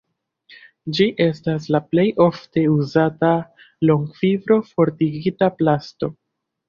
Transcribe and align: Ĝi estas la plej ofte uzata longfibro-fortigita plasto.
Ĝi 0.99 1.05
estas 1.25 1.67
la 1.75 1.81
plej 1.91 2.05
ofte 2.25 2.63
uzata 2.77 3.31
longfibro-fortigita 3.91 5.51
plasto. 5.61 6.15